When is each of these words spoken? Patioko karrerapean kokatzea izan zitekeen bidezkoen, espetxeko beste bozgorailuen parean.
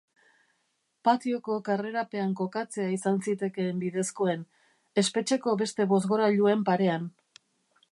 Patioko 1.07 1.57
karrerapean 1.67 2.33
kokatzea 2.39 2.87
izan 2.95 3.21
zitekeen 3.27 3.85
bidezkoen, 3.85 4.49
espetxeko 5.05 5.57
beste 5.63 5.89
bozgorailuen 5.95 6.65
parean. 6.73 7.09